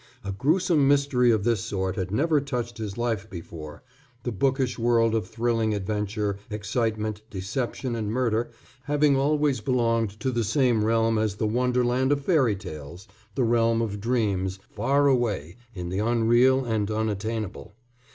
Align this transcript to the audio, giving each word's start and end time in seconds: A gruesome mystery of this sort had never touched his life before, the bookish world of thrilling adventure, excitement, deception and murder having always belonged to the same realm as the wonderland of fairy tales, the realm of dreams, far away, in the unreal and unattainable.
A 0.23 0.31
gruesome 0.31 0.87
mystery 0.87 1.29
of 1.29 1.43
this 1.43 1.61
sort 1.63 1.95
had 1.95 2.09
never 2.09 2.41
touched 2.41 2.79
his 2.79 2.97
life 2.97 3.29
before, 3.29 3.83
the 4.23 4.31
bookish 4.31 4.79
world 4.79 5.13
of 5.13 5.27
thrilling 5.27 5.75
adventure, 5.75 6.39
excitement, 6.49 7.21
deception 7.29 7.93
and 7.95 8.11
murder 8.11 8.49
having 8.85 9.15
always 9.15 9.61
belonged 9.61 10.19
to 10.19 10.31
the 10.31 10.43
same 10.43 10.83
realm 10.83 11.19
as 11.19 11.35
the 11.35 11.45
wonderland 11.45 12.11
of 12.11 12.25
fairy 12.25 12.55
tales, 12.55 13.07
the 13.35 13.43
realm 13.43 13.79
of 13.79 14.01
dreams, 14.01 14.57
far 14.71 15.05
away, 15.05 15.55
in 15.75 15.89
the 15.89 15.99
unreal 15.99 16.65
and 16.65 16.89
unattainable. 16.89 17.75